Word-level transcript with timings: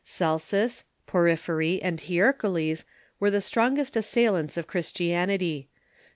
Celsus, 0.03 0.83
Porphyrj^, 1.07 1.77
and 1.83 2.01
Hierocles 2.01 2.85
were 3.19 3.29
the 3.29 3.39
strongest 3.39 3.95
assail 3.95 4.35
ants 4.35 4.57
of 4.57 4.65
Christianity. 4.65 5.69